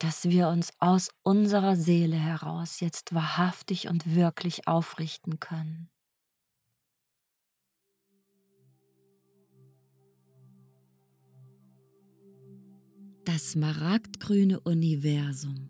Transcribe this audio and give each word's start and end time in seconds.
dass 0.00 0.30
wir 0.30 0.48
uns 0.48 0.72
aus 0.78 1.10
unserer 1.22 1.76
Seele 1.76 2.16
heraus 2.16 2.80
jetzt 2.80 3.14
wahrhaftig 3.14 3.88
und 3.88 4.14
wirklich 4.14 4.66
aufrichten 4.66 5.38
können. 5.38 5.90
Das 13.24 13.52
smaragdgrüne 13.52 14.60
Universum. 14.60 15.68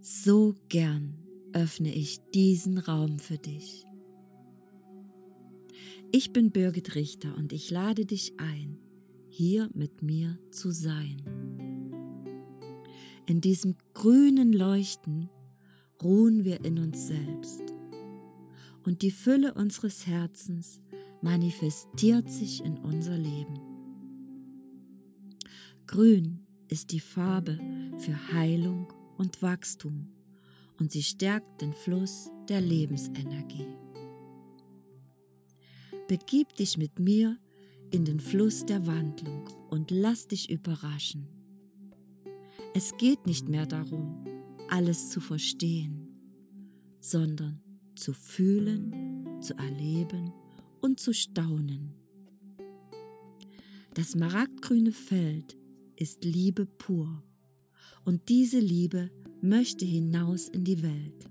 So 0.00 0.54
gern 0.68 1.26
öffne 1.54 1.92
ich 1.94 2.20
diesen 2.34 2.76
Raum 2.76 3.18
für 3.18 3.38
dich. 3.38 3.86
Ich 6.12 6.34
bin 6.34 6.50
Birgit 6.50 6.94
Richter 6.94 7.34
und 7.34 7.54
ich 7.54 7.70
lade 7.70 8.04
dich 8.04 8.38
ein, 8.38 8.78
hier 9.30 9.70
mit 9.72 10.02
mir 10.02 10.38
zu 10.50 10.70
sein. 10.70 11.37
In 13.28 13.42
diesem 13.42 13.76
grünen 13.92 14.54
Leuchten 14.54 15.28
ruhen 16.02 16.44
wir 16.44 16.64
in 16.64 16.78
uns 16.78 17.08
selbst 17.08 17.60
und 18.86 19.02
die 19.02 19.10
Fülle 19.10 19.52
unseres 19.52 20.06
Herzens 20.06 20.80
manifestiert 21.20 22.30
sich 22.30 22.64
in 22.64 22.78
unser 22.78 23.18
Leben. 23.18 23.60
Grün 25.86 26.46
ist 26.68 26.90
die 26.90 27.00
Farbe 27.00 27.60
für 27.98 28.32
Heilung 28.32 28.90
und 29.18 29.42
Wachstum 29.42 30.08
und 30.78 30.90
sie 30.90 31.02
stärkt 31.02 31.60
den 31.60 31.74
Fluss 31.74 32.30
der 32.48 32.62
Lebensenergie. 32.62 33.66
Begib 36.08 36.54
dich 36.54 36.78
mit 36.78 36.98
mir 36.98 37.36
in 37.90 38.06
den 38.06 38.20
Fluss 38.20 38.64
der 38.64 38.86
Wandlung 38.86 39.50
und 39.68 39.90
lass 39.90 40.28
dich 40.28 40.48
überraschen. 40.48 41.37
Es 42.74 42.96
geht 42.96 43.26
nicht 43.26 43.48
mehr 43.48 43.66
darum, 43.66 44.24
alles 44.68 45.10
zu 45.10 45.20
verstehen, 45.20 46.08
sondern 47.00 47.60
zu 47.94 48.12
fühlen, 48.12 49.40
zu 49.40 49.54
erleben 49.54 50.32
und 50.80 51.00
zu 51.00 51.12
staunen. 51.12 51.94
Das 53.94 54.14
maragdgrüne 54.14 54.92
Feld 54.92 55.56
ist 55.96 56.24
Liebe 56.24 56.66
pur 56.66 57.22
und 58.04 58.28
diese 58.28 58.60
Liebe 58.60 59.10
möchte 59.40 59.84
hinaus 59.84 60.48
in 60.48 60.64
die 60.64 60.82
Welt. 60.82 61.28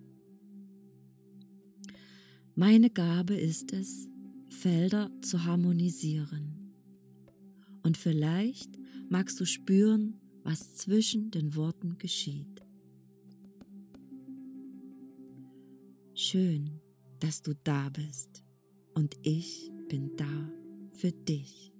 Meine 2.56 2.90
Gabe 2.90 3.36
ist 3.36 3.72
es, 3.72 4.10
Felder 4.50 5.12
zu 5.22 5.46
harmonisieren. 5.46 6.74
Und 7.84 7.98
vielleicht 7.98 8.78
magst 9.10 9.40
du 9.40 9.46
spüren, 9.46 10.20
was 10.48 10.76
zwischen 10.76 11.30
den 11.30 11.58
Worten 11.58 11.98
geschieht. 11.98 12.64
Schön, 16.14 16.80
dass 17.20 17.42
du 17.42 17.54
da 17.66 17.90
bist 17.90 18.46
und 18.94 19.18
ich 19.24 19.70
bin 19.90 20.16
da 20.16 20.50
für 20.94 21.12
dich. 21.12 21.74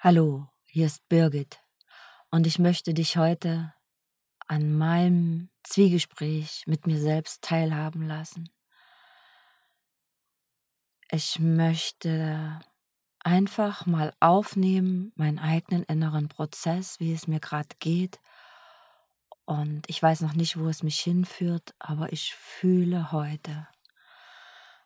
Hallo, 0.00 0.48
hier 0.64 0.86
ist 0.86 1.08
Birgit 1.08 1.60
und 2.30 2.46
ich 2.46 2.58
möchte 2.58 2.94
dich 2.94 3.16
heute 3.16 3.72
an 4.46 4.72
meinem 4.72 5.50
Zwiegespräch 5.62 6.64
mit 6.66 6.86
mir 6.86 6.98
selbst 6.98 7.42
teilhaben 7.42 8.06
lassen. 8.06 8.48
Ich 11.10 11.38
möchte 11.38 12.60
einfach 13.20 13.86
mal 13.86 14.14
aufnehmen, 14.20 15.12
meinen 15.16 15.38
eigenen 15.38 15.82
inneren 15.84 16.28
Prozess, 16.28 17.00
wie 17.00 17.12
es 17.12 17.26
mir 17.26 17.40
gerade 17.40 17.76
geht. 17.78 18.20
Und 19.44 19.88
ich 19.88 20.02
weiß 20.02 20.20
noch 20.20 20.34
nicht, 20.34 20.58
wo 20.58 20.68
es 20.68 20.82
mich 20.82 21.00
hinführt, 21.00 21.74
aber 21.78 22.12
ich 22.12 22.34
fühle 22.34 23.12
heute 23.12 23.68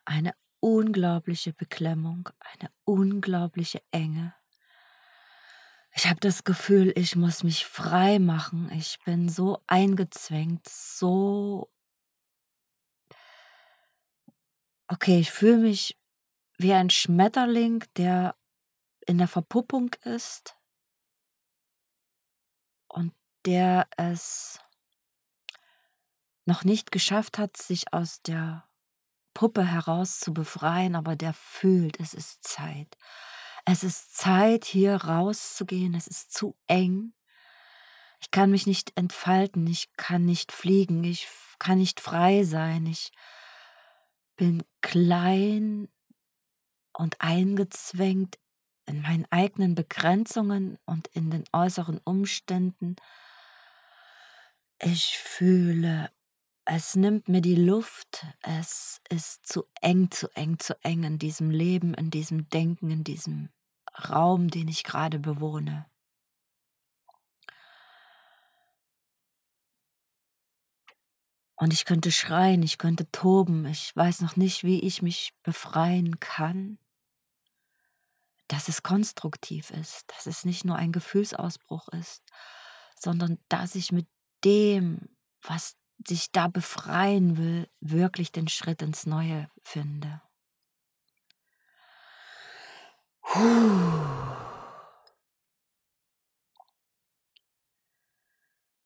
eine 0.05 0.33
unglaubliche 0.61 1.53
Beklemmung, 1.53 2.29
eine 2.39 2.71
unglaubliche 2.85 3.83
Enge 3.91 4.35
ich 5.95 6.07
habe 6.07 6.21
das 6.21 6.45
Gefühl, 6.45 6.93
ich 6.97 7.17
muss 7.17 7.43
mich 7.45 7.67
frei 7.67 8.19
machen. 8.19 8.71
Ich 8.73 8.99
bin 9.05 9.29
so 9.29 9.63
eingezwängt, 9.67 10.69
so 10.69 11.71
Okay, 14.93 15.21
ich 15.21 15.31
fühle 15.31 15.57
mich 15.57 15.99
wie 16.59 16.75
ein 16.75 16.91
Schmetterling, 16.91 17.83
der 17.97 18.37
in 19.07 19.17
der 19.17 19.27
Verpuppung 19.27 19.91
ist 20.05 20.55
und 22.89 23.15
der 23.47 23.89
es 23.97 24.61
noch 26.45 26.65
nicht 26.65 26.93
geschafft 26.93 27.39
hat, 27.39 27.57
sich 27.57 27.95
aus 27.95 28.21
der 28.21 28.69
Puppe 29.33 29.65
heraus 29.65 30.21
zu 30.21 30.35
befreien, 30.35 30.95
aber 30.95 31.17
der 31.17 31.33
fühlt, 31.33 31.99
es 31.99 32.13
ist 32.13 32.45
Zeit. 32.45 32.99
Es 33.65 33.85
ist 33.85 34.17
Zeit, 34.17 34.65
hier 34.65 34.97
rauszugehen. 34.97 35.95
Es 35.95 36.07
ist 36.07 36.33
zu 36.33 36.57
eng. 36.67 37.15
Ich 38.21 38.31
kann 38.31 38.51
mich 38.51 38.67
nicht 38.67 38.97
entfalten. 38.97 39.67
Ich 39.67 39.93
kann 39.97 40.25
nicht 40.25 40.53
fliegen. 40.53 41.05
Ich 41.05 41.29
kann 41.59 41.79
nicht 41.79 42.01
frei 42.01 42.45
sein. 42.45 42.87
Ich 42.87 43.13
bin 44.37 44.63
klein 44.81 45.89
und 46.93 47.21
eingezwängt 47.21 48.39
in 48.87 49.03
meinen 49.03 49.27
eigenen 49.31 49.75
Begrenzungen 49.75 50.79
und 50.85 51.07
in 51.09 51.31
den 51.31 51.45
äußeren 51.53 52.01
Umständen. 52.05 52.97
Ich 54.81 55.19
fühle 55.19 56.11
es 56.75 56.97
nimmt 56.97 57.29
mir 57.29 57.43
die 57.43 57.55
Luft, 57.55 58.25
es 58.41 59.03
ist 59.11 59.47
zu 59.47 59.65
eng, 59.83 60.11
zu 60.11 60.35
eng, 60.35 60.59
zu 60.59 60.75
eng 60.83 61.03
in 61.05 61.19
diesem 61.19 61.51
Leben, 61.51 61.93
in 61.93 62.11
diesem 62.11 62.49
Denken, 62.49 62.91
in 62.91 63.05
diesem 63.05 63.51
Raum, 64.09 64.49
den 64.49 64.69
ich 64.69 64.83
gerade 64.83 65.19
bewohne. 65.19 65.85
Und 71.57 71.75
ich 71.75 71.85
könnte 71.85 72.11
schreien, 72.11 72.63
ich 72.63 72.79
könnte 72.79 73.07
toben, 73.13 73.67
ich 73.67 73.95
weiß 73.95 74.23
noch 74.23 74.37
nicht, 74.37 74.65
wie 74.65 74.81
ich 74.81 75.03
mich 75.03 75.35
befreien 75.43 76.21
kann, 76.21 76.79
dass 78.49 78.69
es 78.69 78.83
konstruktiv 78.83 79.71
ist, 79.73 80.05
dass 80.07 80.25
es 80.25 80.47
nicht 80.47 80.65
nur 80.65 80.77
ein 80.77 80.93
Gefühlsausbruch 80.93 81.89
ist, 81.89 82.23
sondern 82.97 83.39
dass 83.51 83.75
ich 83.75 83.93
mit 83.93 84.09
dem, 84.43 85.11
was 85.43 85.77
sich 86.09 86.31
da 86.33 86.49
befreien 86.49 87.37
will, 87.37 87.69
wirklich 87.81 88.33
den 88.33 88.49
Schritt 88.49 88.83
ins 88.83 89.07
Neue 89.07 89.51
finde. 89.63 90.21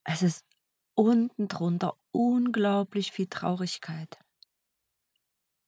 Es 0.04 0.22
ist 0.22 0.46
unten 0.94 1.48
drunter 1.48 1.96
unglaublich 2.12 3.12
viel 3.12 3.26
Traurigkeit, 3.26 4.18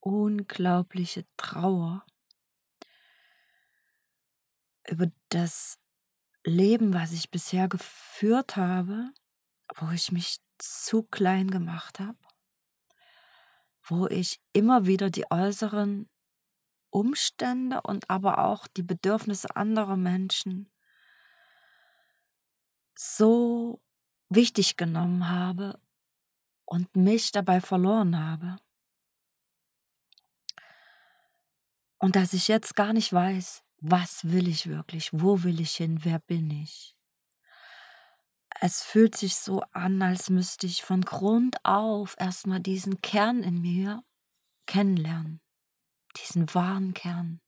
unglaubliche 0.00 1.26
Trauer 1.36 2.06
über 4.88 5.10
das 5.28 5.78
Leben, 6.44 6.94
was 6.94 7.12
ich 7.12 7.30
bisher 7.30 7.68
geführt 7.68 8.56
habe, 8.56 9.12
wo 9.76 9.90
ich 9.90 10.12
mich 10.12 10.40
zu 10.58 11.02
klein 11.02 11.50
gemacht 11.50 12.00
habe, 12.00 12.18
wo 13.82 14.06
ich 14.06 14.40
immer 14.52 14.86
wieder 14.86 15.10
die 15.10 15.30
äußeren 15.30 16.08
Umstände 16.90 17.80
und 17.82 18.08
aber 18.10 18.44
auch 18.44 18.66
die 18.66 18.82
Bedürfnisse 18.82 19.54
anderer 19.56 19.96
Menschen 19.96 20.70
so 22.94 23.80
wichtig 24.28 24.76
genommen 24.76 25.28
habe 25.28 25.80
und 26.64 26.96
mich 26.96 27.32
dabei 27.32 27.60
verloren 27.60 28.18
habe. 28.18 28.56
Und 31.98 32.16
dass 32.16 32.32
ich 32.32 32.48
jetzt 32.48 32.76
gar 32.76 32.92
nicht 32.92 33.12
weiß, 33.12 33.64
was 33.80 34.24
will 34.24 34.48
ich 34.48 34.68
wirklich, 34.68 35.10
wo 35.12 35.42
will 35.42 35.60
ich 35.60 35.76
hin, 35.76 36.04
wer 36.04 36.18
bin 36.18 36.50
ich. 36.50 36.97
Es 38.60 38.82
fühlt 38.82 39.16
sich 39.16 39.36
so 39.36 39.60
an, 39.72 40.02
als 40.02 40.30
müsste 40.30 40.66
ich 40.66 40.82
von 40.82 41.02
Grund 41.02 41.64
auf 41.64 42.16
erstmal 42.18 42.58
diesen 42.60 43.00
Kern 43.02 43.42
in 43.44 43.60
mir 43.60 44.02
kennenlernen, 44.66 45.40
diesen 46.16 46.52
wahren 46.54 46.92
Kern. 46.92 47.40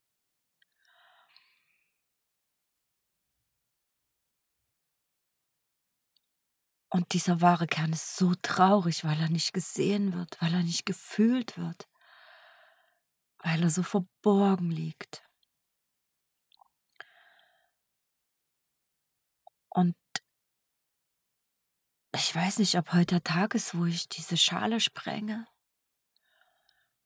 Und 6.89 7.13
dieser 7.13 7.41
wahre 7.41 7.67
Kern 7.67 7.93
ist 7.93 8.15
so 8.15 8.33
traurig, 8.41 9.03
weil 9.03 9.19
er 9.19 9.29
nicht 9.29 9.53
gesehen 9.53 10.13
wird, 10.13 10.41
weil 10.41 10.53
er 10.53 10.63
nicht 10.63 10.85
gefühlt 10.85 11.57
wird, 11.57 11.89
weil 13.39 13.63
er 13.63 13.69
so 13.69 13.83
verborgen 13.83 14.71
liegt. 14.71 15.23
Und 19.69 19.95
ich 22.13 22.35
weiß 22.35 22.59
nicht, 22.59 22.77
ob 22.77 22.93
heute 22.93 23.15
der 23.15 23.23
Tag 23.23 23.55
ist, 23.55 23.75
wo 23.75 23.85
ich 23.85 24.09
diese 24.09 24.37
Schale 24.37 24.79
sprenge. 24.79 25.47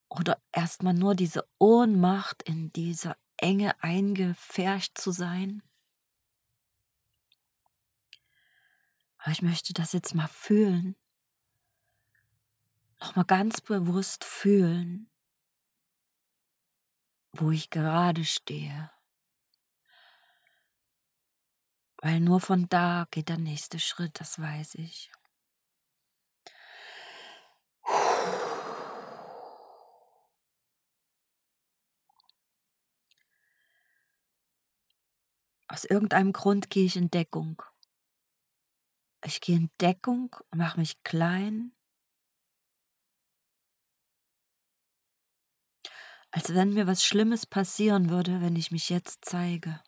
Oder 0.09 0.41
erstmal 0.51 0.93
nur 0.93 1.15
diese 1.15 1.47
Ohnmacht 1.59 2.43
in 2.43 2.71
dieser 2.73 3.17
Enge 3.37 3.81
eingefärcht 3.83 4.97
zu 4.97 5.11
sein. 5.11 5.61
Aber 9.17 9.31
ich 9.31 9.41
möchte 9.41 9.73
das 9.73 9.93
jetzt 9.93 10.15
mal 10.15 10.27
fühlen. 10.27 10.95
Nochmal 12.99 13.25
ganz 13.25 13.61
bewusst 13.61 14.23
fühlen, 14.23 15.09
wo 17.33 17.51
ich 17.51 17.69
gerade 17.69 18.23
stehe. 18.23 18.89
Weil 22.05 22.19
nur 22.19 22.39
von 22.39 22.69
da 22.69 23.07
geht 23.09 23.29
der 23.29 23.39
nächste 23.39 23.79
Schritt, 23.79 24.19
das 24.19 24.39
weiß 24.39 24.75
ich. 24.75 25.11
Aus 35.67 35.83
irgendeinem 35.85 36.31
Grund 36.31 36.69
gehe 36.69 36.85
ich 36.85 36.95
in 36.95 37.09
Deckung. 37.09 37.63
Ich 39.23 39.41
gehe 39.41 39.55
in 39.55 39.71
Deckung, 39.81 40.35
mache 40.51 40.79
mich 40.79 41.01
klein, 41.01 41.75
als 46.29 46.53
wenn 46.53 46.75
mir 46.75 46.85
was 46.85 47.03
Schlimmes 47.03 47.47
passieren 47.47 48.11
würde, 48.11 48.41
wenn 48.41 48.55
ich 48.55 48.69
mich 48.69 48.91
jetzt 48.91 49.25
zeige. 49.25 49.81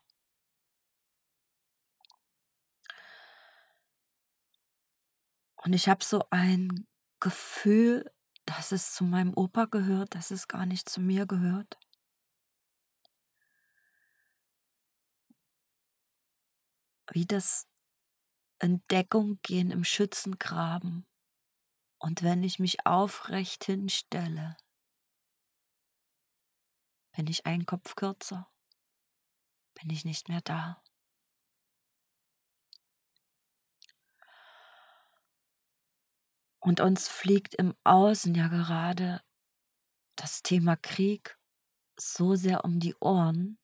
Und 5.68 5.74
ich 5.74 5.90
habe 5.90 6.02
so 6.02 6.24
ein 6.30 6.88
Gefühl, 7.20 8.10
dass 8.46 8.72
es 8.72 8.94
zu 8.94 9.04
meinem 9.04 9.34
Opa 9.34 9.66
gehört, 9.66 10.16
dass 10.16 10.32
es 10.32 10.48
gar 10.48 10.66
nicht 10.66 10.88
zu 10.88 11.02
mir 11.02 11.26
gehört. 11.26 11.78
Wie 17.12 17.26
das 17.26 17.68
in 18.62 18.82
Deckung 18.90 19.42
gehen 19.42 19.70
im 19.72 19.84
Schützengraben. 19.84 21.06
Und 21.98 22.24
wenn 22.24 22.44
ich 22.44 22.60
mich 22.60 22.86
aufrecht 22.86 23.66
hinstelle, 23.66 24.56
bin 27.12 27.28
ich 27.28 27.46
einen 27.46 27.66
Kopf 27.66 27.96
kürzer, 27.96 28.50
bin 29.74 29.90
ich 29.90 30.06
nicht 30.06 30.30
mehr 30.30 30.40
da. 30.40 30.82
Und 36.60 36.80
uns 36.80 37.08
fliegt 37.08 37.56
im 37.56 37.76
Außen 37.84 38.34
ja 38.36 38.48
gerade 38.48 39.22
das 40.16 40.42
Thema 40.42 40.76
Krieg 40.76 41.38
so 41.98 42.36
sehr 42.36 42.66
um 42.66 42.80
die 42.80 42.96
Ohren, 43.00 43.60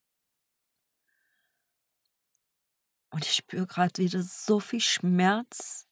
Und 3.13 3.25
ich 3.25 3.35
spüre 3.35 3.67
gerade 3.67 4.01
wieder 4.01 4.23
so 4.23 4.59
viel 4.59 4.81
Schmerz, 4.81 5.87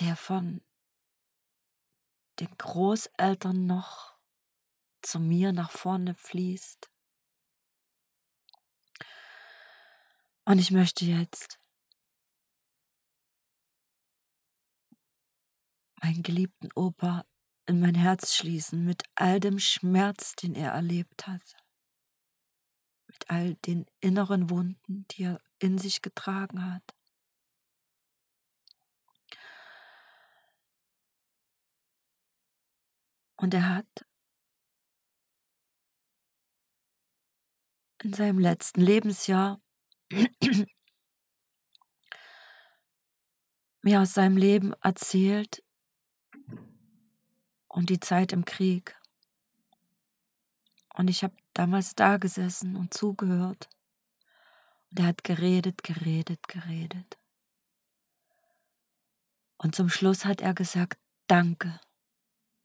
der 0.00 0.16
von 0.16 0.60
den 2.40 2.52
Großeltern 2.58 3.64
noch 3.64 4.18
zu 5.00 5.20
mir 5.20 5.52
nach 5.52 5.70
vorne 5.70 6.16
fließt. 6.16 6.90
Und 10.46 10.58
ich 10.58 10.72
möchte 10.72 11.04
jetzt 11.04 11.60
meinen 16.04 16.22
geliebten 16.22 16.68
Opa 16.74 17.24
in 17.64 17.80
mein 17.80 17.94
Herz 17.94 18.34
schließen 18.34 18.84
mit 18.84 19.04
all 19.14 19.40
dem 19.40 19.58
Schmerz, 19.58 20.34
den 20.34 20.54
er 20.54 20.72
erlebt 20.72 21.26
hat, 21.26 21.56
mit 23.06 23.30
all 23.30 23.54
den 23.54 23.86
inneren 24.00 24.50
Wunden, 24.50 25.06
die 25.12 25.22
er 25.22 25.40
in 25.60 25.78
sich 25.78 26.02
getragen 26.02 26.70
hat. 26.70 26.94
Und 33.36 33.54
er 33.54 33.70
hat 33.70 34.06
in 38.02 38.12
seinem 38.12 38.38
letzten 38.38 38.82
Lebensjahr 38.82 39.58
mir 43.80 44.02
aus 44.02 44.12
seinem 44.12 44.36
Leben 44.36 44.74
erzählt 44.82 45.63
und 47.74 47.90
die 47.90 47.98
Zeit 47.98 48.32
im 48.32 48.44
Krieg. 48.44 48.96
Und 50.94 51.10
ich 51.10 51.24
habe 51.24 51.34
damals 51.54 51.96
da 51.96 52.18
gesessen 52.18 52.76
und 52.76 52.94
zugehört. 52.94 53.68
Und 54.90 55.00
er 55.00 55.06
hat 55.06 55.24
geredet, 55.24 55.82
geredet, 55.82 56.46
geredet. 56.46 57.18
Und 59.56 59.74
zum 59.74 59.88
Schluss 59.88 60.24
hat 60.24 60.40
er 60.40 60.54
gesagt, 60.54 61.00
danke, 61.26 61.80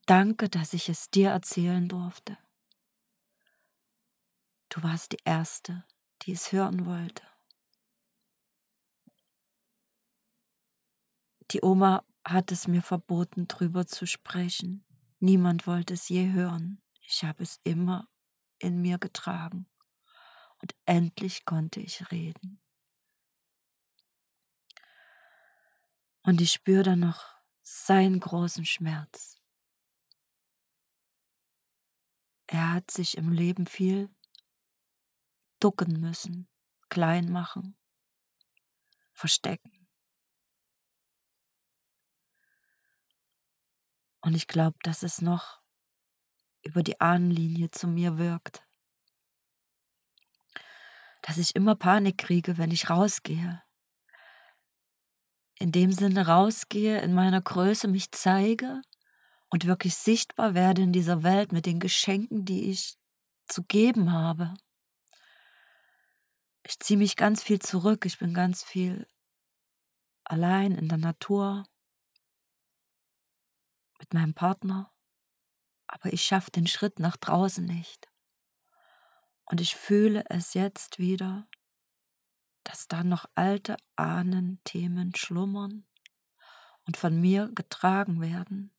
danke, 0.06 0.47
dass 0.47 0.73
ich 0.73 0.89
es 0.89 1.09
dir 1.09 1.31
erzählen 1.31 1.89
durfte. 1.89 2.38
Du 4.69 4.83
warst 4.83 5.13
die 5.13 5.23
Erste, 5.25 5.85
die 6.21 6.33
es 6.33 6.51
hören 6.51 6.85
wollte. 6.85 7.23
Die 11.50 11.63
Oma 11.63 12.05
hat 12.23 12.51
es 12.51 12.67
mir 12.67 12.83
verboten, 12.83 13.47
drüber 13.47 13.88
zu 13.88 14.05
sprechen. 14.05 14.85
Niemand 15.19 15.68
wollte 15.68 15.94
es 15.94 16.07
je 16.07 16.31
hören. 16.31 16.81
Ich 17.01 17.24
habe 17.24 17.44
es 17.44 17.60
immer 17.63 18.07
in 18.57 18.81
mir 18.81 18.98
getragen 18.98 19.69
und 20.62 20.75
endlich 20.86 21.45
konnte 21.45 21.80
ich 21.80 22.12
reden. 22.12 22.62
Und 26.24 26.42
ich 26.42 26.51
spüre 26.51 26.83
dann 26.83 27.00
noch 27.00 27.25
seinen 27.62 28.20
großen 28.20 28.65
Schmerz. 28.65 29.38
Er 32.48 32.74
hat 32.74 32.91
sich 32.91 33.17
im 33.17 33.32
Leben 33.32 33.67
viel 33.67 34.10
ducken 35.60 36.00
müssen, 36.00 36.48
klein 36.89 37.32
machen, 37.32 37.77
verstecken. 39.13 39.78
Und 44.21 44.35
ich 44.35 44.47
glaube, 44.47 44.77
dass 44.83 45.03
es 45.03 45.21
noch 45.21 45.59
über 46.61 46.83
die 46.83 46.99
Ahnenlinie 46.99 47.71
zu 47.71 47.88
mir 47.88 48.17
wirkt 48.17 48.63
dass 51.21 51.38
ich 51.38 51.55
immer 51.55 51.75
Panik 51.75 52.17
kriege, 52.17 52.57
wenn 52.57 52.71
ich 52.71 52.89
rausgehe. 52.89 53.61
In 55.59 55.71
dem 55.71 55.91
Sinne 55.91 56.27
rausgehe, 56.27 57.01
in 57.01 57.13
meiner 57.13 57.41
Größe 57.41 57.88
mich 57.88 58.11
zeige 58.11 58.81
und 59.49 59.65
wirklich 59.65 59.95
sichtbar 59.95 60.53
werde 60.53 60.81
in 60.81 60.93
dieser 60.93 61.23
Welt 61.23 61.51
mit 61.51 61.65
den 61.65 61.79
Geschenken, 61.79 62.45
die 62.45 62.71
ich 62.71 62.97
zu 63.47 63.63
geben 63.63 64.11
habe. 64.11 64.53
Ich 66.63 66.79
ziehe 66.79 66.97
mich 66.97 67.15
ganz 67.15 67.43
viel 67.43 67.59
zurück, 67.59 68.05
ich 68.05 68.19
bin 68.19 68.33
ganz 68.33 68.63
viel 68.63 69.07
allein 70.23 70.71
in 70.71 70.88
der 70.88 70.99
Natur 70.99 71.65
mit 74.00 74.13
meinem 74.13 74.34
Partner, 74.34 74.91
aber 75.88 76.12
ich 76.13 76.24
schaffe 76.24 76.51
den 76.51 76.68
Schritt 76.68 77.00
nach 77.00 77.18
draußen 77.18 77.65
nicht. 77.65 78.10
Und 79.46 79.62
ich 79.62 79.75
fühle 79.75 80.24
es 80.29 80.53
jetzt 80.53 81.00
wieder, 81.00 81.48
dass 82.63 82.88
da 82.88 83.03
noch 83.03 83.25
alte 83.36 83.77
Ahnenthemen 83.96 85.15
schlummern 85.15 85.86
und 86.86 86.98
von 86.98 87.20
mir 87.20 87.51
getragen 87.53 88.22
werden. 88.22 88.72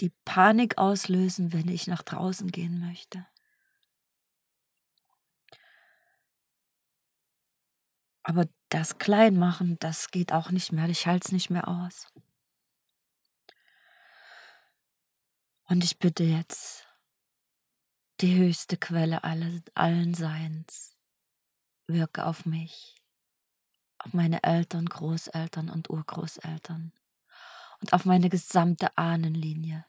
Die 0.00 0.12
Panik 0.24 0.78
auslösen, 0.78 1.52
wenn 1.52 1.68
ich 1.68 1.88
nach 1.88 2.02
draußen 2.02 2.50
gehen 2.50 2.78
möchte. 2.80 3.26
Aber 8.22 8.44
das 8.68 8.98
Kleinmachen, 8.98 9.78
das 9.78 10.10
geht 10.10 10.32
auch 10.32 10.50
nicht 10.50 10.72
mehr. 10.72 10.88
Ich 10.88 11.06
halte 11.06 11.26
es 11.26 11.32
nicht 11.32 11.50
mehr 11.50 11.68
aus. 11.68 12.06
Und 15.64 15.84
ich 15.84 15.98
bitte 15.98 16.24
jetzt 16.24 16.86
die 18.20 18.36
höchste 18.36 18.76
Quelle 18.76 19.22
allen 19.22 20.14
Seins, 20.14 20.96
wirke 21.86 22.26
auf 22.26 22.46
mich 22.46 22.98
auf 23.98 24.12
meine 24.12 24.42
Eltern, 24.42 24.86
Großeltern 24.86 25.68
und 25.70 25.90
Urgroßeltern 25.90 26.92
und 27.80 27.92
auf 27.92 28.04
meine 28.04 28.28
gesamte 28.28 28.96
Ahnenlinie. 28.96 29.84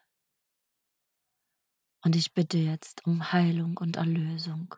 Und 2.01 2.15
ich 2.15 2.33
bitte 2.33 2.57
jetzt 2.57 3.05
um 3.05 3.31
Heilung 3.31 3.77
und 3.77 3.97
Erlösung. 3.97 4.75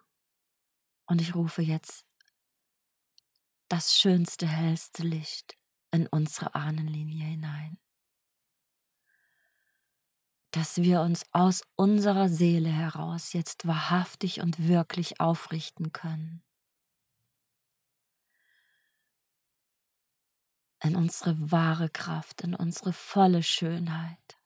Und 1.05 1.21
ich 1.21 1.35
rufe 1.35 1.61
jetzt 1.61 2.05
das 3.71 3.95
schönste, 3.95 4.47
hellste 4.47 5.03
Licht 5.03 5.57
in 5.91 6.05
unsere 6.07 6.55
Ahnenlinie 6.55 7.25
hinein. 7.25 7.79
Dass 10.51 10.81
wir 10.81 10.99
uns 10.99 11.25
aus 11.31 11.63
unserer 11.77 12.27
Seele 12.27 12.69
heraus 12.69 13.31
jetzt 13.31 13.65
wahrhaftig 13.65 14.41
und 14.41 14.67
wirklich 14.67 15.21
aufrichten 15.21 15.93
können. 15.93 16.43
In 20.83 20.97
unsere 20.97 21.51
wahre 21.51 21.89
Kraft, 21.89 22.41
in 22.41 22.53
unsere 22.53 22.91
volle 22.91 23.41
Schönheit. 23.41 24.37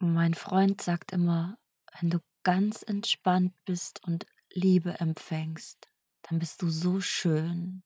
Mein 0.00 0.34
Freund 0.34 0.80
sagt 0.80 1.12
immer, 1.12 1.60
wenn 2.00 2.10
du 2.10 2.20
ganz 2.42 2.82
entspannt 2.82 3.54
bist 3.64 4.02
und 4.04 4.26
Liebe 4.50 4.98
empfängst, 5.00 5.88
dann 6.22 6.38
bist 6.38 6.62
du 6.62 6.70
so 6.70 7.00
schön 7.00 7.82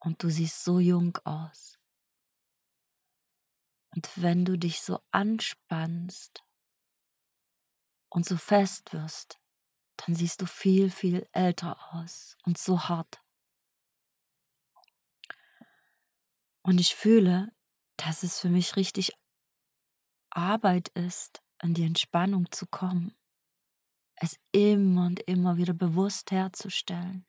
und 0.00 0.22
du 0.22 0.30
siehst 0.30 0.64
so 0.64 0.80
jung 0.80 1.16
aus. 1.24 1.78
Und 3.90 4.10
wenn 4.16 4.44
du 4.44 4.58
dich 4.58 4.80
so 4.80 5.00
anspannst 5.10 6.44
und 8.10 8.24
so 8.24 8.36
fest 8.36 8.92
wirst, 8.92 9.38
dann 9.96 10.14
siehst 10.14 10.40
du 10.40 10.46
viel, 10.46 10.90
viel 10.90 11.28
älter 11.32 11.76
aus 11.92 12.36
und 12.44 12.58
so 12.58 12.88
hart. 12.88 13.22
Und 16.62 16.78
ich 16.80 16.94
fühle, 16.94 17.50
dass 17.96 18.22
es 18.22 18.38
für 18.38 18.50
mich 18.50 18.76
richtig 18.76 19.12
Arbeit 20.38 20.88
ist, 20.90 21.42
an 21.58 21.74
die 21.74 21.82
Entspannung 21.82 22.52
zu 22.52 22.66
kommen, 22.68 23.12
es 24.14 24.38
immer 24.52 25.06
und 25.06 25.18
immer 25.20 25.56
wieder 25.56 25.74
bewusst 25.74 26.30
herzustellen, 26.30 27.26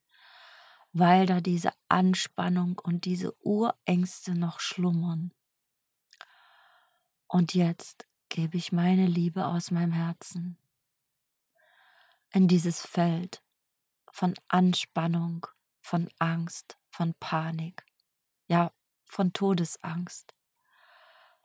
weil 0.94 1.26
da 1.26 1.42
diese 1.42 1.72
Anspannung 1.88 2.78
und 2.78 3.06
diese 3.06 3.34
Urängste 3.44 4.36
noch 4.36 4.60
schlummern. 4.60 5.34
Und 7.28 7.56
jetzt 7.56 8.08
gebe 8.30 8.58
ich 8.58 8.72
meine 8.72 9.08
Liebe 9.08 9.48
aus 9.48 9.72
meinem 9.72 9.92
Herzen. 9.92 10.60
In 12.32 12.48
dieses 12.48 12.86
Feld 12.86 13.44
von 14.12 14.36
Anspannung, 14.50 15.48
von 15.82 16.10
Angst, 16.20 16.78
von 16.92 17.16
Panik, 17.16 17.86
ja, 18.48 18.72
von 19.06 19.34
Todesangst 19.34 20.36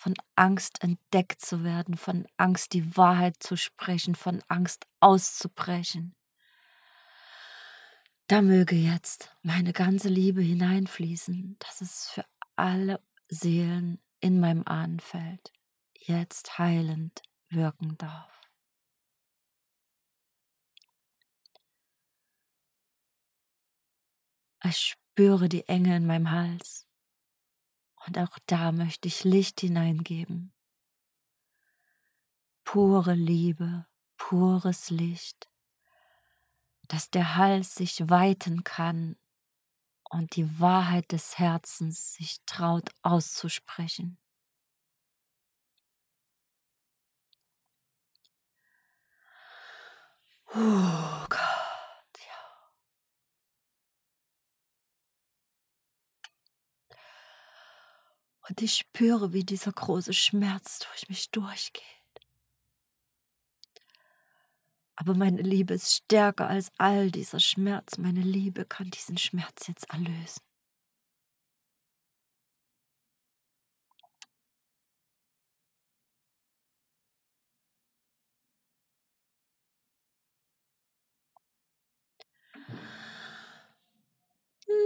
von 0.05 0.15
Angst 0.37 0.83
entdeckt 0.83 1.41
zu 1.41 1.65
werden, 1.65 1.97
von 1.97 2.27
Angst 2.37 2.75
die 2.75 2.95
Wahrheit 2.95 3.43
zu 3.43 3.57
sprechen, 3.57 4.15
von 4.15 4.43
Angst 4.49 4.87
auszubrechen. 5.01 6.15
Da 8.27 8.43
möge 8.43 8.77
jetzt 8.77 9.35
meine 9.41 9.73
ganze 9.73 10.11
Liebe 10.11 10.43
hineinfließen, 10.43 11.57
dass 11.59 11.81
es 11.81 12.11
für 12.11 12.27
alle 12.55 13.01
Seelen 13.29 13.99
in 14.21 14.41
meinem 14.41 14.65
Ahnenfeld 14.67 15.55
jetzt 15.95 16.59
heilend 16.59 17.23
wirken 17.49 17.97
darf. 17.97 18.43
Ich 24.65 24.77
spüre 24.77 25.49
die 25.49 25.67
Enge 25.67 25.97
in 25.97 26.07
meinem 26.07 26.31
Hals. 26.31 26.87
Und 28.07 28.19
auch 28.19 28.39
da 28.47 28.73
möchte 28.73 29.09
ich 29.09 29.25
Licht 29.25 29.61
hineingeben. 29.61 30.53
Pure 32.65 33.15
Liebe, 33.15 33.87
pures 34.17 34.91
Licht, 34.91 35.49
dass 36.89 37.11
der 37.11 37.37
Hals 37.37 37.75
sich 37.75 38.09
weiten 38.09 38.65
kann 38.65 39.17
und 40.11 40.37
die 40.37 40.61
Wahrheit 40.61 41.13
des 41.13 41.39
Herzens 41.39 42.15
sich 42.15 42.39
traut 42.47 42.91
auszusprechen. 43.03 44.19
Oh 50.55 51.27
Gott. 51.29 51.64
Und 58.49 58.61
ich 58.61 58.75
spüre, 58.75 59.33
wie 59.33 59.45
dieser 59.45 59.73
große 59.73 60.13
Schmerz 60.13 60.81
durch 60.81 61.09
mich 61.09 61.31
durchgeht. 61.31 61.83
Aber 64.97 65.15
meine 65.15 65.43
Liebe 65.43 65.75
ist 65.75 65.93
stärker 65.93 66.49
als 66.49 66.71
all 66.79 67.11
dieser 67.11 67.41
Schmerz. 67.41 67.99
Meine 67.99 68.21
Liebe 68.21 68.65
kann 68.65 68.91
diesen 68.91 69.19
Schmerz 69.19 69.67
jetzt 69.67 69.91
erlösen. 69.91 70.43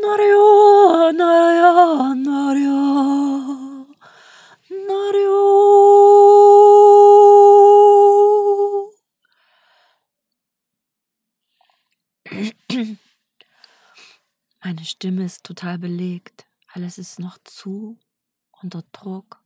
Nario, 0.02 1.12
Nario, 1.12 2.14
Nario, 2.14 3.86
Nario. 4.86 5.38
Meine 14.62 14.84
Stimme 14.84 15.24
ist 15.24 15.44
total 15.44 15.78
belegt. 15.78 16.46
Alles 16.72 16.98
ist 16.98 17.18
noch 17.18 17.38
zu 17.44 17.98
unter 18.60 18.82
Druck, 18.92 19.42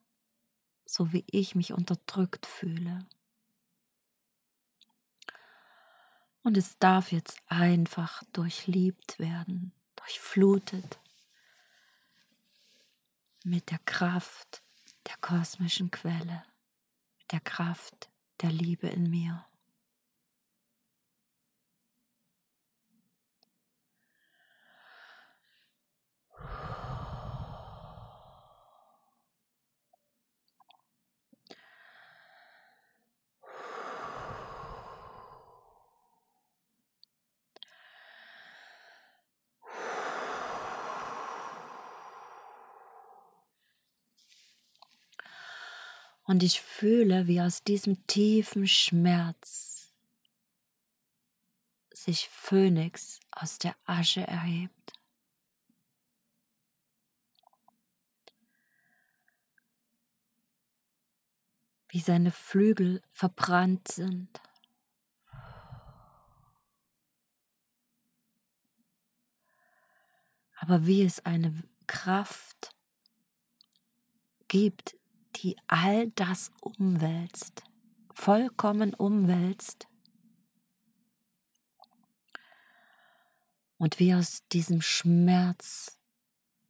so 0.84 1.12
wie 1.12 1.24
ich 1.30 1.54
mich 1.54 1.72
unterdrückt 1.72 2.46
fühle. 2.46 3.06
Und 6.42 6.56
es 6.56 6.78
darf 6.78 7.12
jetzt 7.12 7.40
einfach 7.46 8.24
durchliebt 8.32 9.20
werden 9.20 9.72
durchflutet 10.02 10.98
mit 13.44 13.70
der 13.70 13.78
Kraft 13.84 14.62
der 15.06 15.16
kosmischen 15.20 15.90
Quelle, 15.90 16.44
mit 17.18 17.32
der 17.32 17.40
Kraft 17.40 18.10
der 18.40 18.50
Liebe 18.50 18.88
in 18.88 19.10
mir. 19.10 19.44
Und 46.24 46.42
ich 46.42 46.60
fühle, 46.60 47.26
wie 47.26 47.40
aus 47.40 47.64
diesem 47.64 48.06
tiefen 48.06 48.66
Schmerz 48.66 49.92
sich 51.92 52.28
Phönix 52.28 53.20
aus 53.30 53.58
der 53.58 53.76
Asche 53.84 54.26
erhebt. 54.26 54.92
Wie 61.88 62.00
seine 62.00 62.30
Flügel 62.30 63.02
verbrannt 63.10 63.88
sind. 63.88 64.40
Aber 70.56 70.86
wie 70.86 71.02
es 71.02 71.24
eine 71.26 71.52
Kraft 71.88 72.74
gibt, 74.46 74.96
die 75.36 75.56
all 75.66 76.10
das 76.10 76.50
umwälzt, 76.60 77.62
vollkommen 78.12 78.94
umwälzt. 78.94 79.88
Und 83.78 83.98
wie 83.98 84.14
aus 84.14 84.46
diesem 84.52 84.80
Schmerz 84.80 85.98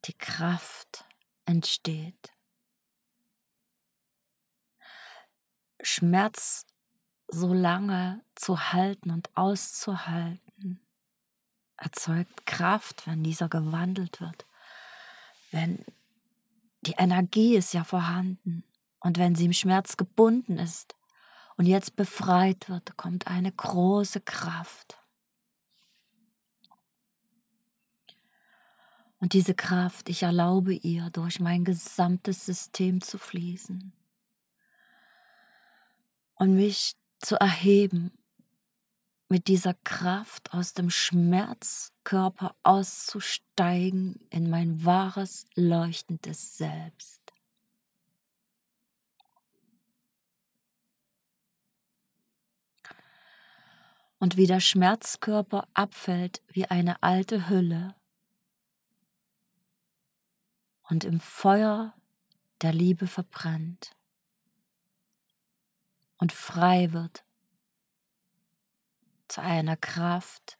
die 0.06 0.14
Kraft 0.14 1.04
entsteht. 1.44 2.32
Schmerz 5.82 6.66
so 7.28 7.52
lange 7.52 8.24
zu 8.34 8.72
halten 8.72 9.10
und 9.10 9.30
auszuhalten, 9.36 10.80
erzeugt 11.76 12.46
Kraft, 12.46 13.06
wenn 13.06 13.24
dieser 13.24 13.48
gewandelt 13.48 14.20
wird. 14.20 14.46
Wenn 15.50 15.84
die 16.82 16.94
Energie 16.98 17.56
ist 17.56 17.72
ja 17.72 17.84
vorhanden 17.84 18.64
und 19.00 19.18
wenn 19.18 19.34
sie 19.34 19.46
im 19.46 19.52
Schmerz 19.52 19.96
gebunden 19.96 20.58
ist 20.58 20.94
und 21.56 21.66
jetzt 21.66 21.96
befreit 21.96 22.68
wird, 22.68 22.96
kommt 22.96 23.26
eine 23.26 23.52
große 23.52 24.20
Kraft. 24.20 24.98
Und 29.18 29.34
diese 29.34 29.54
Kraft, 29.54 30.08
ich 30.08 30.24
erlaube 30.24 30.74
ihr, 30.74 31.10
durch 31.10 31.38
mein 31.38 31.64
gesamtes 31.64 32.44
System 32.44 33.00
zu 33.00 33.18
fließen 33.18 33.92
und 36.34 36.54
mich 36.54 36.96
zu 37.20 37.36
erheben, 37.36 38.10
mit 39.32 39.48
dieser 39.48 39.72
Kraft 39.72 40.52
aus 40.52 40.74
dem 40.74 40.90
Schmerzkörper 40.90 42.54
auszusteigen 42.64 44.20
in 44.28 44.50
mein 44.50 44.84
wahres, 44.84 45.46
leuchtendes 45.54 46.58
Selbst. 46.58 47.32
Und 54.18 54.36
wie 54.36 54.46
der 54.46 54.60
Schmerzkörper 54.60 55.66
abfällt 55.72 56.42
wie 56.48 56.66
eine 56.66 57.02
alte 57.02 57.48
Hülle, 57.48 57.94
und 60.90 61.04
im 61.04 61.20
Feuer 61.20 61.94
der 62.60 62.74
Liebe 62.74 63.06
verbrennt 63.06 63.96
und 66.18 66.32
frei 66.32 66.92
wird 66.92 67.24
zu 69.32 69.40
einer 69.40 69.76
Kraft, 69.76 70.58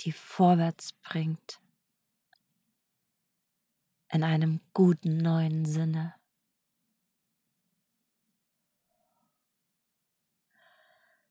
die 0.00 0.12
vorwärts 0.12 0.92
bringt 0.92 1.60
in 4.08 4.24
einem 4.24 4.60
guten 4.72 5.18
neuen 5.18 5.64
Sinne. 5.64 6.14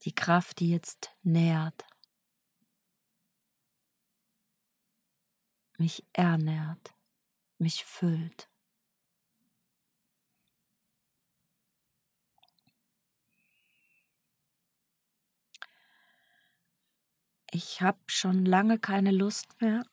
Die 0.03 0.15
Kraft, 0.15 0.59
die 0.59 0.69
jetzt 0.69 1.13
nährt, 1.21 1.85
mich 5.77 6.05
ernährt 6.13 6.95
mich 7.57 7.85
füllt. 7.85 8.49
Ich 17.57 17.79
habe 17.79 17.99
schon 18.07 18.43
lange 18.43 18.79
keine 18.79 19.11
Lust 19.11 19.61
mehr, 19.61 19.85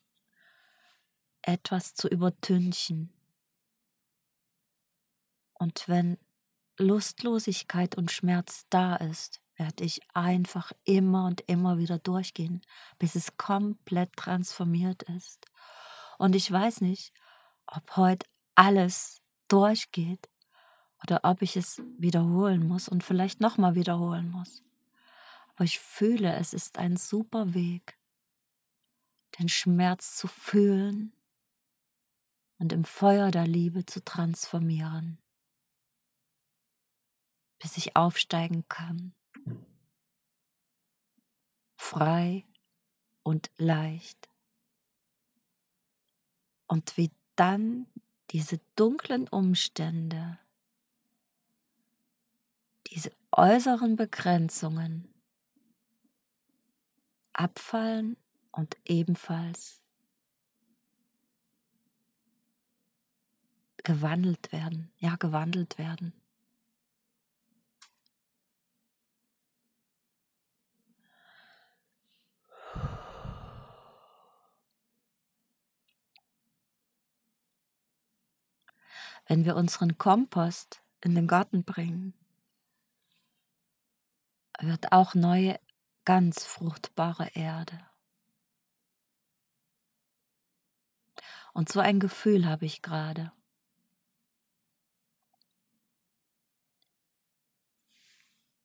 etwas 1.42 1.95
zu 1.95 2.09
übertünchen. 2.09 3.12
Und 5.54 5.87
wenn 5.87 6.19
Lustlosigkeit 6.76 7.97
und 7.97 8.11
Schmerz 8.11 8.66
da 8.69 8.97
ist, 8.97 9.40
werde 9.54 9.85
ich 9.85 10.00
einfach 10.12 10.73
immer 10.83 11.26
und 11.26 11.42
immer 11.42 11.78
wieder 11.78 12.00
durchgehen, 12.00 12.62
bis 12.99 13.14
es 13.14 13.37
komplett 13.37 14.12
transformiert 14.16 15.04
ist. 15.04 15.47
Und 16.19 16.35
ich 16.35 16.50
weiß 16.50 16.81
nicht, 16.81 17.12
ob 17.69 17.97
heute 17.97 18.26
alles 18.57 19.23
durchgeht 19.47 20.28
oder 21.00 21.21
ob 21.23 21.42
ich 21.42 21.57
es 21.57 21.81
wiederholen 21.97 22.66
muss 22.66 22.88
und 22.88 23.04
vielleicht 23.04 23.40
nochmal 23.40 23.76
wiederholen 23.76 24.33
muss. 24.33 24.64
Aber 25.62 25.66
ich 25.66 25.78
fühle, 25.78 26.35
es 26.35 26.55
ist 26.55 26.77
ein 26.77 26.96
super 26.96 27.55
Weg, 27.55 27.96
den 29.38 29.48
Schmerz 29.48 30.16
zu 30.16 30.27
fühlen 30.27 31.12
und 32.59 32.72
im 32.72 32.83
Feuer 32.83 33.31
der 33.31 33.46
Liebe 33.46 33.87
zu 33.87 34.05
transformieren, 34.05 35.18
bis 37.61 37.77
ich 37.77 37.94
aufsteigen 37.94 38.66
kann, 38.68 39.14
frei 41.77 42.44
und 43.22 43.53
leicht. 43.57 44.29
Und 46.66 46.96
wie 46.96 47.12
dann 47.37 47.87
diese 48.31 48.59
dunklen 48.75 49.29
Umstände, 49.29 50.40
diese 52.88 53.12
äußeren 53.31 53.94
Begrenzungen 53.94 55.12
abfallen 57.33 58.16
und 58.51 58.77
ebenfalls 58.85 59.81
gewandelt 63.85 64.53
werden, 64.53 64.92
ja 64.99 65.16
gewandelt 65.16 65.79
werden. 65.79 66.12
wenn 79.33 79.45
wir 79.45 79.57
unseren 79.57 79.97
Kompost 79.99 80.83
in 81.01 81.14
den 81.14 81.27
Garten 81.27 81.64
bringen, 81.64 82.12
wird 84.61 84.92
auch 84.92 85.14
neue, 85.14 85.59
ganz 86.05 86.45
fruchtbare 86.45 87.31
Erde. 87.35 87.79
Und 91.53 91.71
so 91.71 91.81
ein 91.81 92.01
Gefühl 92.01 92.47
habe 92.47 92.65
ich 92.65 92.83
gerade. 92.83 93.33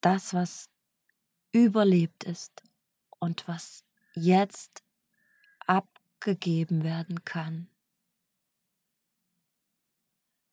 Das, 0.01 0.33
was 0.33 0.69
überlebt 1.51 2.23
ist 2.23 2.63
und 3.19 3.47
was 3.47 3.83
jetzt 4.13 4.83
abgegeben 5.65 6.83
werden 6.83 7.25
kann, 7.25 7.69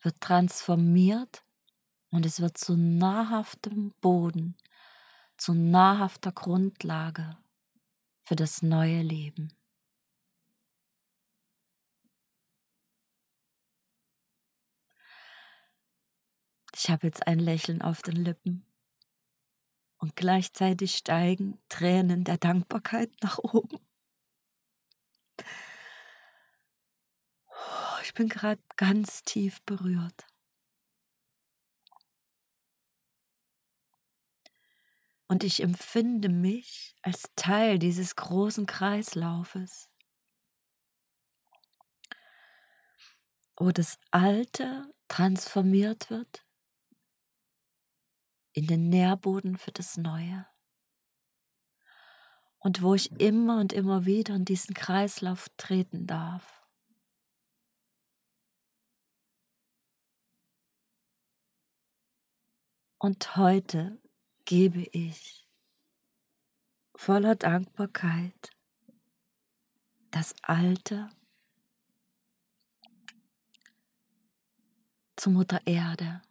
wird 0.01 0.21
transformiert 0.21 1.45
und 2.11 2.27
es 2.27 2.41
wird 2.41 2.59
zu 2.59 2.77
nahrhaftem 2.77 3.93
Boden, 4.01 4.57
zu 5.45 5.53
nahrhafter 5.53 6.33
Grundlage 6.33 7.37
für 8.23 8.35
das 8.35 8.63
neue 8.63 9.03
Leben. 9.03 9.53
Ich 16.75 16.89
habe 16.89 17.07
jetzt 17.07 17.27
ein 17.27 17.39
Lächeln 17.39 17.83
auf 17.83 18.01
den 18.01 18.17
Lippen 18.17 18.65
und 19.99 20.17
gleichzeitig 20.17 20.97
steigen 20.97 21.59
Tränen 21.69 22.25
der 22.25 22.39
Dankbarkeit 22.39 23.13
nach 23.23 23.37
oben. 23.37 23.79
Ich 28.03 28.15
bin 28.15 28.31
gerade 28.31 28.63
ganz 28.77 29.23
tief 29.25 29.61
berührt. 29.65 30.27
Und 35.27 35.43
ich 35.43 35.63
empfinde 35.63 36.29
mich 36.29 36.95
als 37.03 37.31
Teil 37.35 37.79
dieses 37.79 38.15
großen 38.17 38.67
Kreislaufes, 38.67 39.91
wo 43.57 43.71
das 43.71 43.99
Alte 44.11 44.93
transformiert 45.09 46.11
wird 46.11 46.47
in 48.53 48.67
den 48.67 48.89
Nährboden 48.89 49.57
für 49.57 49.73
das 49.73 49.97
Neue. 49.97 50.47
Und 52.59 52.83
wo 52.83 52.95
ich 52.95 53.11
immer 53.21 53.61
und 53.61 53.73
immer 53.73 54.07
wieder 54.07 54.35
in 54.35 54.45
diesen 54.45 54.75
Kreislauf 54.75 55.49
treten 55.57 56.07
darf. 56.07 56.63
Und 62.99 63.37
heute 63.37 64.01
gebe 64.45 64.83
ich 64.83 65.49
voller 66.95 67.35
Dankbarkeit 67.35 68.51
das 70.11 70.35
Alte 70.43 71.11
zu 75.17 75.31
Mutter 75.31 75.67
Erde. 75.67 76.23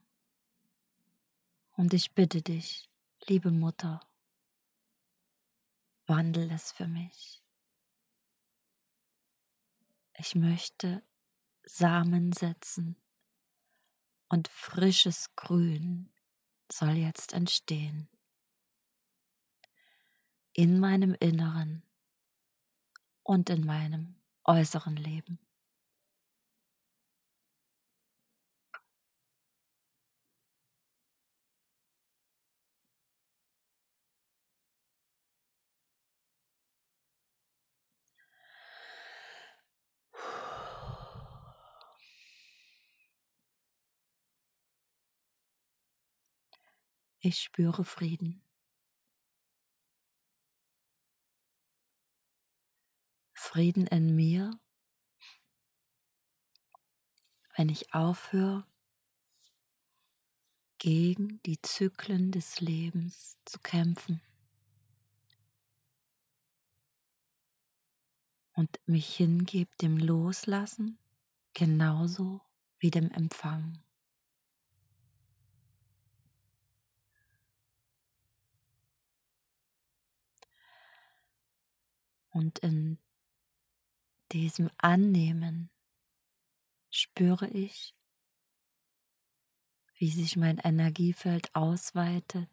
Und 1.76 1.94
ich 1.94 2.14
bitte 2.14 2.42
dich, 2.42 2.90
liebe 3.28 3.52
Mutter, 3.52 4.00
wandel 6.06 6.52
es 6.52 6.72
für 6.72 6.88
mich. 6.88 7.44
Ich 10.18 10.36
möchte 10.36 11.04
Samen 11.64 12.32
setzen 12.32 12.96
und 14.30 14.48
frisches 14.48 15.36
Grün 15.36 16.13
soll 16.74 16.98
jetzt 16.98 17.34
entstehen. 17.34 18.10
In 20.54 20.80
meinem 20.80 21.16
Inneren 21.20 21.84
und 23.22 23.50
in 23.50 23.66
meinem 23.66 24.16
äußeren 24.44 24.96
Leben. 24.96 25.40
Ich 47.26 47.40
spüre 47.40 47.86
Frieden. 47.86 48.42
Frieden 53.34 53.88
in 53.88 54.14
mir, 54.14 54.60
wenn 57.56 57.70
ich 57.70 57.94
aufhöre, 57.94 58.68
gegen 60.80 61.42
die 61.44 61.62
Zyklen 61.62 62.34
des 62.34 62.60
Lebens 62.60 63.38
zu 63.46 63.58
kämpfen 63.60 64.22
und 68.52 68.82
mich 68.86 69.16
hingebe 69.16 69.74
dem 69.78 69.96
Loslassen 69.96 71.00
genauso 71.54 72.42
wie 72.80 72.92
dem 72.92 73.10
Empfang. 73.12 73.83
Und 82.34 82.58
in 82.60 82.98
diesem 84.32 84.72
Annehmen 84.80 85.70
spüre 86.90 87.48
ich, 87.48 87.96
wie 89.98 90.10
sich 90.10 90.36
mein 90.36 90.58
Energiefeld 90.58 91.54
ausweitet. 91.54 92.50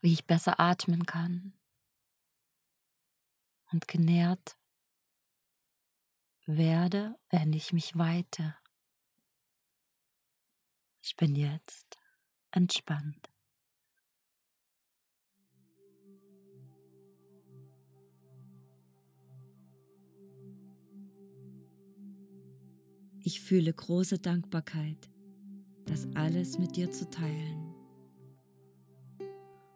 Wie 0.00 0.14
ich 0.14 0.26
besser 0.26 0.58
atmen 0.58 1.04
kann 1.04 1.52
und 3.72 3.86
genährt 3.88 4.56
werde, 6.46 7.18
wenn 7.28 7.52
ich 7.52 7.74
mich 7.74 7.98
weite. 7.98 8.56
Ich 11.02 11.16
bin 11.16 11.36
jetzt 11.36 11.99
entspannt. 12.52 13.30
Ich 23.22 23.40
fühle 23.40 23.72
große 23.72 24.18
Dankbarkeit, 24.18 25.10
das 25.84 26.08
alles 26.14 26.58
mit 26.58 26.76
dir 26.76 26.90
zu 26.90 27.08
teilen. 27.10 27.74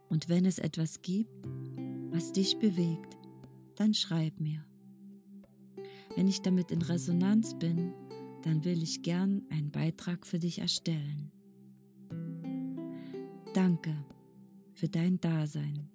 Und 0.09 0.29
wenn 0.29 0.47
es 0.47 0.59
etwas 0.59 1.03
gibt, 1.03 1.31
was 2.11 2.33
dich 2.33 2.59
bewegt, 2.59 3.19
dann 3.77 3.93
schreib 3.93 4.41
mir. 4.41 4.65
Wenn 6.17 6.29
ich 6.29 6.41
damit 6.41 6.71
in 6.71 6.83
Resonanz 6.83 7.59
bin, 7.59 7.93
dann 8.43 8.65
will 8.65 8.83
ich 8.83 9.03
gern 9.03 9.43
einen 9.51 9.71
Beitrag 9.71 10.27
für 10.27 10.39
dich 10.39 10.61
erstellen. 10.61 11.34
Danke 13.55 13.95
für 14.73 14.89
dein 14.89 15.21
Dasein, 15.21 15.89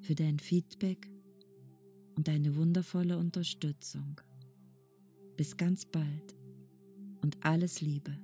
für 0.00 0.14
dein 0.14 0.38
Feedback 0.38 1.10
und 2.16 2.26
deine 2.26 2.56
wundervolle 2.56 3.18
Unterstützung. 3.18 4.18
Bis 5.36 5.58
ganz 5.58 5.84
bald 5.84 6.34
und 7.20 7.36
alles 7.44 7.82
Liebe, 7.82 8.18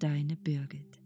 deine 0.00 0.34
Birgit. 0.34 0.99